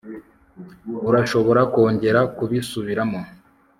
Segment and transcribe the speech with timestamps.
[1.09, 3.21] urashobora kongera kubisubiramo